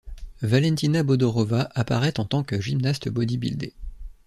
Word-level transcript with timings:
Valentina 0.41 1.03
Bodorova 1.03 1.69
apparait 1.75 2.19
en 2.19 2.25
tant 2.25 2.41
que 2.41 2.59
gymnaste 2.59 3.07
bodybuildé. 3.09 3.71